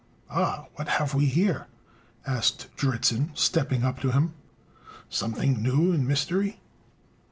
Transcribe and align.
"Ah! 0.31 0.65
what 0.77 0.87
have 0.87 1.13
we 1.13 1.27
here?" 1.27 1.67
asked 2.25 2.75
Dritzhn, 2.75 3.29
stepping 3.37 3.83
up 3.83 3.99
to 3.99 4.09
him; 4.09 4.33
"something 5.11 5.61
new 5.61 5.91
in 5.91 6.07
mystery?" 6.07 6.59